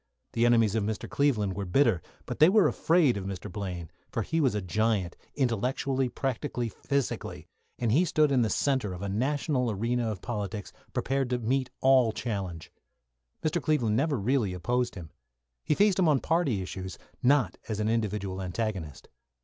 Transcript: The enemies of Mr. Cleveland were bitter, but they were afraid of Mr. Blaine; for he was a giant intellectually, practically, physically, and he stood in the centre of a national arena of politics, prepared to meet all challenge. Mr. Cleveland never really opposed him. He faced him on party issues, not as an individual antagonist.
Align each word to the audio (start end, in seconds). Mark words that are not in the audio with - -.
The 0.33 0.47
enemies 0.47 0.73
of 0.73 0.83
Mr. 0.83 1.07
Cleveland 1.07 1.53
were 1.55 1.63
bitter, 1.63 2.01
but 2.25 2.39
they 2.39 2.49
were 2.49 2.67
afraid 2.67 3.17
of 3.17 3.25
Mr. 3.25 3.51
Blaine; 3.51 3.91
for 4.11 4.23
he 4.23 4.41
was 4.41 4.55
a 4.55 4.59
giant 4.61 5.15
intellectually, 5.35 6.09
practically, 6.09 6.69
physically, 6.69 7.45
and 7.77 7.91
he 7.91 8.03
stood 8.03 8.31
in 8.31 8.41
the 8.41 8.49
centre 8.49 8.93
of 8.93 9.03
a 9.03 9.09
national 9.09 9.69
arena 9.69 10.09
of 10.09 10.19
politics, 10.23 10.73
prepared 10.91 11.29
to 11.29 11.37
meet 11.37 11.69
all 11.81 12.11
challenge. 12.13 12.71
Mr. 13.43 13.61
Cleveland 13.61 13.95
never 13.95 14.17
really 14.17 14.53
opposed 14.55 14.95
him. 14.95 15.11
He 15.63 15.75
faced 15.75 15.99
him 15.99 16.07
on 16.07 16.19
party 16.19 16.63
issues, 16.63 16.97
not 17.21 17.59
as 17.69 17.79
an 17.79 17.87
individual 17.87 18.41
antagonist. 18.41 19.07